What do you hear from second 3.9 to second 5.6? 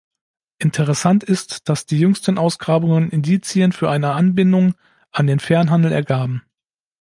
eine Anbindung an den